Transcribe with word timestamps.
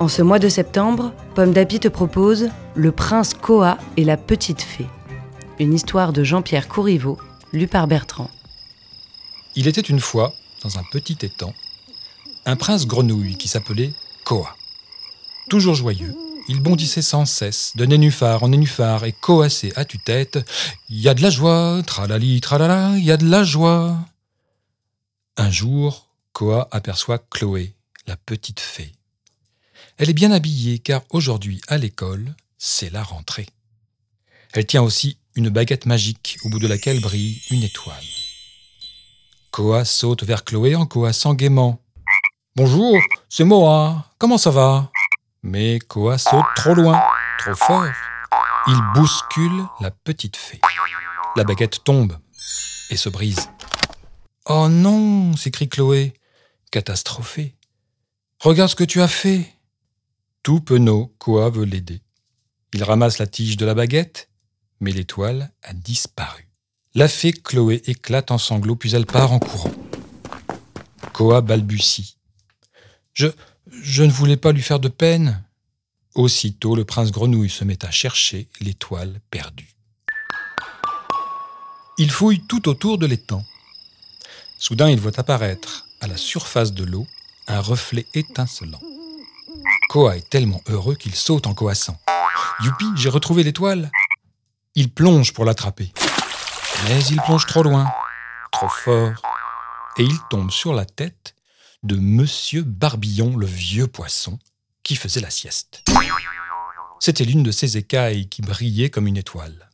En 0.00 0.08
ce 0.08 0.22
mois 0.22 0.38
de 0.38 0.48
septembre, 0.48 1.12
Pomme 1.34 1.52
d'Api 1.52 1.78
te 1.78 1.88
propose 1.88 2.48
Le 2.74 2.90
prince 2.90 3.34
Koa 3.34 3.76
et 3.98 4.04
la 4.04 4.16
petite 4.16 4.62
fée. 4.62 4.86
Une 5.58 5.74
histoire 5.74 6.14
de 6.14 6.24
Jean-Pierre 6.24 6.68
Courriveau, 6.68 7.18
lue 7.52 7.68
par 7.68 7.86
Bertrand. 7.86 8.30
Il 9.56 9.68
était 9.68 9.82
une 9.82 10.00
fois, 10.00 10.32
dans 10.62 10.78
un 10.78 10.84
petit 10.90 11.18
étang, 11.20 11.52
un 12.46 12.56
prince 12.56 12.86
grenouille 12.86 13.36
qui 13.36 13.46
s'appelait 13.46 13.92
Koa. 14.24 14.56
Toujours 15.50 15.74
joyeux, 15.74 16.16
il 16.48 16.62
bondissait 16.62 17.02
sans 17.02 17.26
cesse, 17.26 17.72
de 17.76 17.84
nénuphar 17.84 18.42
en 18.42 18.48
nénuphar, 18.48 19.04
et 19.04 19.12
coassait 19.12 19.78
à 19.78 19.84
tue-tête 19.84 20.38
Il 20.88 20.98
y 20.98 21.10
a 21.10 21.14
de 21.14 21.20
la 21.20 21.28
joie, 21.28 21.82
tralali, 21.86 22.40
tralala, 22.40 22.96
il 22.96 23.04
y 23.04 23.12
a 23.12 23.18
de 23.18 23.28
la 23.28 23.44
joie. 23.44 23.98
Un 25.36 25.50
jour, 25.50 26.08
Koa 26.32 26.68
aperçoit 26.70 27.18
Chloé, 27.18 27.74
la 28.06 28.16
petite 28.16 28.60
fée. 28.60 28.92
Elle 29.98 30.10
est 30.10 30.14
bien 30.14 30.32
habillée 30.32 30.78
car 30.78 31.02
aujourd'hui 31.10 31.60
à 31.68 31.78
l'école, 31.78 32.34
c'est 32.58 32.90
la 32.90 33.02
rentrée. 33.02 33.46
Elle 34.52 34.66
tient 34.66 34.82
aussi 34.82 35.18
une 35.36 35.48
baguette 35.48 35.86
magique 35.86 36.38
au 36.44 36.48
bout 36.48 36.58
de 36.58 36.66
laquelle 36.66 37.00
brille 37.00 37.40
une 37.50 37.62
étoile. 37.62 38.02
Koa 39.50 39.84
saute 39.84 40.24
vers 40.24 40.44
Chloé 40.44 40.74
en 40.74 40.86
coassant 40.86 41.34
gaiement. 41.34 41.82
Bonjour, 42.56 42.96
c'est 43.28 43.44
moi, 43.44 44.06
comment 44.18 44.38
ça 44.38 44.50
va? 44.50 44.90
Mais 45.42 45.78
Koa 45.78 46.18
saute 46.18 46.44
trop 46.56 46.74
loin, 46.74 47.00
trop 47.38 47.54
fort. 47.54 47.86
Il 48.66 48.78
bouscule 48.94 49.64
la 49.80 49.90
petite 49.90 50.36
fée. 50.36 50.60
La 51.36 51.44
baguette 51.44 51.82
tombe 51.84 52.18
et 52.90 52.96
se 52.96 53.08
brise. 53.08 53.48
Oh 54.46 54.68
non 54.68 55.36
s'écrie 55.36 55.68
Chloé, 55.68 56.12
catastrophée. 56.70 57.54
Regarde 58.40 58.70
ce 58.70 58.76
que 58.76 58.84
tu 58.84 59.00
as 59.00 59.08
fait. 59.08 59.48
Tout 60.42 60.60
penaud, 60.60 61.14
Koa 61.18 61.50
veut 61.50 61.64
l'aider. 61.64 62.00
Il 62.72 62.82
ramasse 62.82 63.18
la 63.18 63.26
tige 63.26 63.58
de 63.58 63.66
la 63.66 63.74
baguette, 63.74 64.30
mais 64.80 64.90
l'étoile 64.90 65.52
a 65.62 65.74
disparu. 65.74 66.48
La 66.94 67.08
fée 67.08 67.32
Chloé 67.32 67.82
éclate 67.84 68.30
en 68.30 68.38
sanglots, 68.38 68.76
puis 68.76 68.94
elle 68.94 69.06
part 69.06 69.32
en 69.32 69.38
courant. 69.38 69.74
Koa 71.12 71.42
balbutie. 71.42 72.16
Je, 73.12 73.26
je 73.70 74.02
ne 74.02 74.10
voulais 74.10 74.38
pas 74.38 74.52
lui 74.52 74.62
faire 74.62 74.80
de 74.80 74.88
peine. 74.88 75.44
Aussitôt, 76.14 76.74
le 76.74 76.84
prince 76.84 77.12
grenouille 77.12 77.50
se 77.50 77.64
met 77.64 77.84
à 77.84 77.90
chercher 77.90 78.48
l'étoile 78.60 79.20
perdue. 79.30 79.74
Il 81.98 82.10
fouille 82.10 82.40
tout 82.46 82.66
autour 82.68 82.96
de 82.96 83.06
l'étang. 83.06 83.44
Soudain, 84.58 84.88
il 84.88 84.98
voit 84.98 85.20
apparaître, 85.20 85.86
à 86.00 86.06
la 86.06 86.16
surface 86.16 86.72
de 86.72 86.84
l'eau, 86.84 87.06
un 87.46 87.60
reflet 87.60 88.06
étincelant. 88.14 88.80
Koa 89.90 90.16
est 90.16 90.30
tellement 90.30 90.62
heureux 90.68 90.94
qu'il 90.94 91.16
saute 91.16 91.48
en 91.48 91.54
coassant. 91.54 92.00
Youpi, 92.62 92.84
j'ai 92.94 93.08
retrouvé 93.08 93.42
l'étoile 93.42 93.90
Il 94.76 94.88
plonge 94.94 95.32
pour 95.32 95.44
l'attraper. 95.44 95.92
Mais 96.84 97.00
il 97.06 97.20
plonge 97.22 97.44
trop 97.46 97.64
loin, 97.64 97.90
trop 98.52 98.68
fort, 98.68 99.20
et 99.96 100.04
il 100.04 100.16
tombe 100.30 100.52
sur 100.52 100.74
la 100.74 100.84
tête 100.84 101.34
de 101.82 101.96
Monsieur 101.96 102.62
Barbillon, 102.62 103.36
le 103.36 103.46
vieux 103.46 103.88
poisson, 103.88 104.38
qui 104.84 104.94
faisait 104.94 105.20
la 105.20 105.28
sieste. 105.28 105.82
C'était 107.00 107.24
l'une 107.24 107.42
de 107.42 107.50
ses 107.50 107.76
écailles 107.76 108.28
qui 108.28 108.42
brillait 108.42 108.90
comme 108.90 109.08
une 109.08 109.16
étoile. 109.16 109.70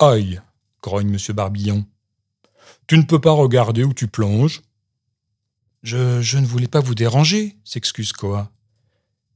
Aïe 0.00 0.40
grogne 0.82 1.08
Monsieur 1.08 1.34
Barbillon. 1.34 1.86
Tu 2.88 2.98
ne 2.98 3.04
peux 3.04 3.20
pas 3.20 3.30
regarder 3.30 3.84
où 3.84 3.94
tu 3.94 4.08
plonges 4.08 4.62
je, 5.84 6.20
je 6.20 6.38
ne 6.38 6.46
voulais 6.46 6.66
pas 6.66 6.80
vous 6.80 6.96
déranger, 6.96 7.56
s'excuse 7.62 8.12
Koa. 8.12 8.50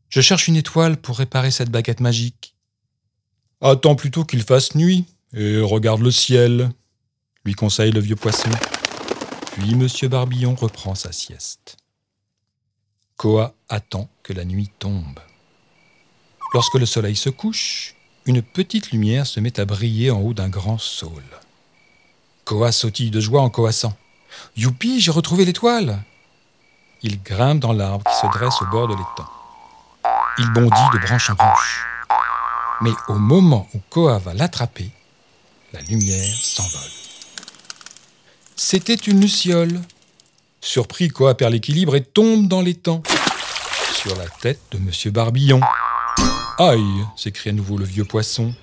Je 0.08 0.20
cherche 0.20 0.48
une 0.48 0.56
étoile 0.56 0.96
pour 0.96 1.18
réparer 1.18 1.50
cette 1.50 1.70
baguette 1.70 2.00
magique. 2.00 2.54
Attends 3.60 3.96
plutôt 3.96 4.24
qu'il 4.24 4.42
fasse 4.42 4.74
nuit 4.74 5.04
et 5.34 5.60
regarde 5.60 6.00
le 6.00 6.10
ciel, 6.10 6.70
lui 7.44 7.54
conseille 7.54 7.92
le 7.92 8.00
vieux 8.00 8.16
poisson. 8.16 8.50
Puis 9.52 9.74
Monsieur 9.74 10.08
Barbillon 10.08 10.54
reprend 10.54 10.94
sa 10.94 11.12
sieste. 11.12 11.76
Koa 13.16 13.54
attend 13.68 14.08
que 14.22 14.32
la 14.32 14.44
nuit 14.44 14.70
tombe. 14.78 15.18
Lorsque 16.54 16.76
le 16.76 16.86
soleil 16.86 17.16
se 17.16 17.28
couche, 17.28 17.94
une 18.24 18.42
petite 18.42 18.92
lumière 18.92 19.26
se 19.26 19.40
met 19.40 19.60
à 19.60 19.64
briller 19.64 20.10
en 20.10 20.20
haut 20.20 20.34
d'un 20.34 20.48
grand 20.48 20.78
saule. 20.78 21.22
Koa 22.44 22.72
sautille 22.72 23.10
de 23.10 23.20
joie 23.20 23.42
en 23.42 23.50
coassant. 23.50 23.96
Youpi, 24.56 25.00
j'ai 25.00 25.10
retrouvé 25.10 25.44
l'étoile 25.44 26.02
Il 27.02 27.22
grimpe 27.22 27.60
dans 27.60 27.72
l'arbre 27.72 28.04
qui 28.04 28.16
se 28.18 28.38
dresse 28.38 28.62
au 28.62 28.66
bord 28.66 28.88
de 28.88 28.94
l'étang. 28.94 29.37
Il 30.40 30.50
bondit 30.52 30.70
de 30.92 30.98
branche 30.98 31.30
en 31.30 31.34
branche. 31.34 31.84
Mais 32.80 32.92
au 33.08 33.14
moment 33.14 33.68
où 33.74 33.80
Koa 33.90 34.18
va 34.18 34.34
l'attraper, 34.34 34.90
la 35.72 35.80
lumière 35.82 36.34
s'envole. 36.40 36.90
C'était 38.54 38.94
une 38.94 39.20
luciole. 39.20 39.80
Surpris, 40.60 41.08
Koa 41.08 41.34
perd 41.34 41.52
l'équilibre 41.52 41.96
et 41.96 42.04
tombe 42.04 42.46
dans 42.46 42.60
l'étang, 42.60 43.02
sur 43.92 44.16
la 44.16 44.28
tête 44.28 44.60
de 44.70 44.78
Monsieur 44.78 45.10
Barbillon. 45.10 45.60
Aïe 46.58 47.04
s'écrie 47.16 47.50
à 47.50 47.52
nouveau 47.52 47.76
le 47.76 47.84
vieux 47.84 48.04
poisson. 48.04 48.54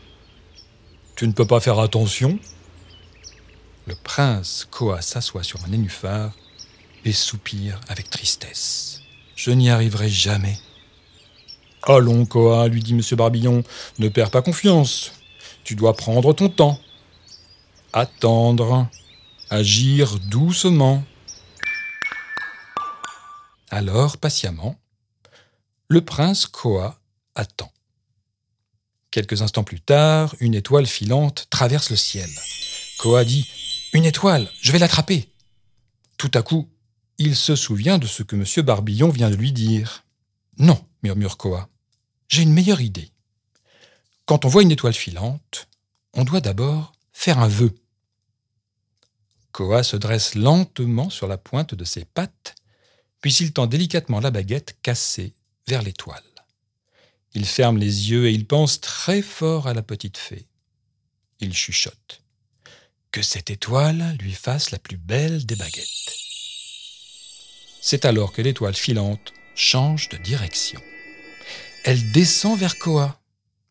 Tu 1.16 1.28
ne 1.28 1.34
peux 1.34 1.47
pas 1.47 1.59
faire 1.59 1.80
attention 1.80 2.40
Le 3.88 3.96
prince 3.96 4.68
Koa 4.72 5.02
s'assoit 5.02 5.44
sur 5.44 5.64
un 5.66 5.69
nénuphar 5.69 6.31
et 7.03 7.12
soupire 7.12 7.80
avec 7.90 8.09
tristesse. 8.09 9.02
Je 9.35 9.52
n'y 9.52 9.69
arriverai 9.69 10.09
jamais. 10.09 10.58
Allons, 11.88 12.25
Koa, 12.25 12.68
lui 12.68 12.81
dit 12.81 12.94
M. 12.94 13.01
Barbillon, 13.16 13.63
ne 14.00 14.09
perds 14.09 14.31
pas 14.31 14.41
confiance. 14.41 15.12
Tu 15.63 15.75
dois 15.75 15.96
prendre 15.96 16.34
ton 16.34 16.50
temps. 16.50 16.79
Attendre. 17.94 18.88
Agir 19.51 20.18
doucement. 20.19 21.03
Alors, 23.69 24.18
patiemment, 24.18 24.79
le 25.88 26.01
prince 26.01 26.47
Koa 26.47 27.00
attend. 27.35 27.72
Quelques 29.12 29.44
instants 29.44 29.63
plus 29.63 29.79
tard, 29.79 30.35
une 30.40 30.56
étoile 30.56 30.88
filante 30.88 31.47
traverse 31.52 31.91
le 31.91 31.96
ciel. 31.96 32.29
Koa 32.97 33.23
dit 33.23 33.47
Une 33.94 34.06
étoile, 34.06 34.50
je 34.59 34.72
vais 34.72 34.79
l'attraper. 34.79 35.29
Tout 36.17 36.31
à 36.34 36.41
coup, 36.41 36.67
il 37.19 37.35
se 37.35 37.56
souvient 37.56 38.00
de 38.00 38.07
ce 38.07 38.23
que 38.23 38.35
M. 38.35 38.66
Barbillon 38.66 39.09
vient 39.09 39.29
de 39.29 39.35
lui 39.35 39.52
dire. 39.52 40.03
Non, 40.57 40.84
murmure 41.03 41.38
Koa, 41.38 41.69
j'ai 42.30 42.44
une 42.44 42.53
meilleure 42.53 42.81
idée. 42.81 43.12
Quand 44.25 44.46
on 44.46 44.47
voit 44.47 44.63
une 44.63 44.72
étoile 44.72 44.94
filante, 44.94 45.68
on 46.13 46.24
doit 46.24 46.41
d'abord 46.41 46.94
faire 47.13 47.40
un 47.40 47.47
vœu. 47.47 47.74
Koa 49.52 49.84
se 49.84 49.96
dresse 49.96 50.35
lentement 50.35 51.09
sur 51.09 51.28
la 51.28 51.38
pointe 51.38 51.75
de 51.75 51.85
ses 51.85 52.06
pattes, 52.06 52.56
puis 53.22 53.34
il 53.35 53.53
tend 53.53 53.68
délicatement 53.68 54.19
la 54.19 54.31
baguette 54.31 54.78
cassée 54.81 55.34
vers 55.68 55.81
l'étoile. 55.81 56.24
Il 57.34 57.46
ferme 57.46 57.78
les 57.78 58.11
yeux 58.11 58.28
et 58.28 58.32
il 58.32 58.47
pense 58.47 58.82
très 58.82 59.22
fort 59.22 59.67
à 59.67 59.73
la 59.73 59.82
petite 59.82 60.17
fée. 60.17 60.47
Il 61.40 61.53
chuchote. 61.53 62.22
Que 63.11 63.22
cette 63.22 63.49
étoile 63.49 64.17
lui 64.20 64.34
fasse 64.34 64.72
la 64.72 64.79
plus 64.79 64.97
belle 64.97 65.46
des 65.46 65.55
baguettes. 65.55 66.16
C'est 67.82 68.05
alors 68.05 68.32
que 68.32 68.41
l'étoile 68.41 68.76
filante 68.76 69.34
change 69.53 70.09
de 70.09 70.17
direction. 70.17 70.82
Elle 71.87 72.11
descend 72.11 72.58
vers 72.58 72.79
Koa, 72.79 73.22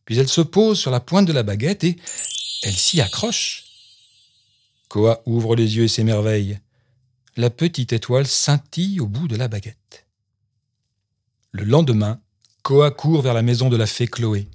puis 0.05 0.17
elle 0.19 0.29
se 0.29 0.41
pose 0.41 0.79
sur 0.79 0.93
la 0.93 1.01
pointe 1.01 1.27
de 1.27 1.33
la 1.33 1.43
baguette 1.43 1.83
et 1.83 1.97
elle 2.63 2.77
s'y 2.77 3.01
accroche. 3.01 3.65
Koa 4.89 5.21
ouvre 5.27 5.57
les 5.57 5.77
yeux 5.77 5.85
et 5.85 5.89
s'émerveille. 5.89 6.61
La 7.37 7.51
petite 7.51 7.93
étoile 7.93 8.29
scintille 8.29 9.01
au 9.01 9.09
bout 9.09 9.27
de 9.27 9.35
la 9.35 9.49
baguette. 9.49 10.07
Le 11.51 11.65
lendemain, 11.65 12.21
Koa 12.63 12.93
court 12.93 13.21
vers 13.21 13.35
la 13.35 13.43
maison 13.43 13.69
de 13.69 13.77
la 13.77 13.87
fée 13.87 14.07
Chloé. 14.07 14.49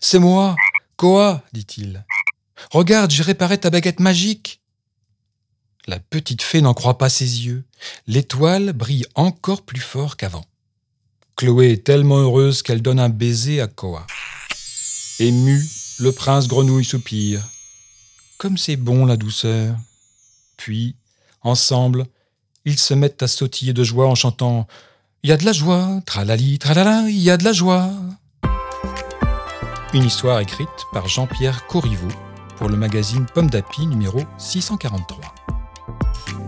C'est 0.00 0.18
moi, 0.18 0.56
Koa, 0.96 1.44
dit-il. 1.52 2.04
Regarde, 2.72 3.12
j'ai 3.12 3.22
réparé 3.22 3.56
ta 3.56 3.70
baguette 3.70 4.00
magique. 4.00 4.60
La 5.86 6.00
petite 6.00 6.42
fée 6.42 6.60
n'en 6.60 6.74
croit 6.74 6.98
pas 6.98 7.08
ses 7.08 7.46
yeux. 7.46 7.64
L'étoile 8.08 8.72
brille 8.72 9.06
encore 9.14 9.62
plus 9.62 9.80
fort 9.80 10.16
qu'avant. 10.16 10.44
Chloé 11.36 11.72
est 11.72 11.84
tellement 11.84 12.16
heureuse 12.16 12.62
qu'elle 12.62 12.80
donne 12.80 12.98
un 12.98 13.10
baiser 13.10 13.60
à 13.60 13.66
Koa. 13.66 14.06
Ému, 15.20 15.62
le 15.98 16.10
prince 16.10 16.48
grenouille 16.48 16.84
soupire. 16.84 17.42
Comme 18.38 18.56
c'est 18.56 18.76
bon 18.76 19.04
la 19.04 19.18
douceur. 19.18 19.76
Puis, 20.56 20.96
ensemble, 21.42 22.06
ils 22.64 22.78
se 22.78 22.94
mettent 22.94 23.22
à 23.22 23.28
sautiller 23.28 23.74
de 23.74 23.84
joie 23.84 24.06
en 24.06 24.14
chantant 24.14 24.66
Il 25.22 25.28
y 25.28 25.32
a 25.32 25.36
de 25.36 25.44
la 25.44 25.52
joie, 25.52 26.00
tralali, 26.06 26.58
tralala, 26.58 27.02
il 27.10 27.18
y 27.18 27.30
a 27.30 27.36
de 27.36 27.44
la 27.44 27.52
joie. 27.52 27.90
Une 29.92 30.04
histoire 30.04 30.40
écrite 30.40 30.68
par 30.90 31.06
Jean-Pierre 31.06 31.66
Corriveau 31.66 32.08
pour 32.56 32.70
le 32.70 32.78
magazine 32.78 33.26
Pomme 33.34 33.50
d'Api 33.50 33.86
numéro 33.86 34.22
643. 34.38 35.34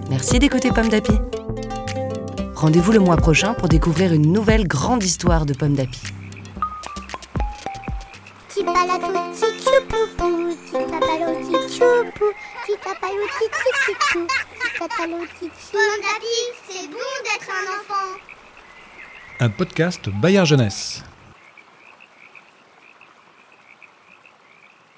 Merci 0.08 0.38
d'écouter 0.38 0.70
Pomme 0.72 0.88
d'Api. 0.88 1.12
Rendez-vous 2.58 2.90
le 2.90 2.98
mois 2.98 3.16
prochain 3.16 3.54
pour 3.54 3.68
découvrir 3.68 4.12
une 4.12 4.32
nouvelle 4.32 4.66
grande 4.66 5.04
histoire 5.04 5.46
de 5.46 5.54
Pomme 5.54 5.74
d'Api. 5.74 6.00
Pomme 8.56 8.74
d'Api, 8.74 8.98
c'est 16.68 16.88
bon 16.88 17.12
d'être 17.22 17.48
un 17.48 17.64
enfant. 17.78 18.18
Un 19.38 19.50
podcast 19.50 20.08
Bayard 20.08 20.46
Jeunesse. 20.46 21.04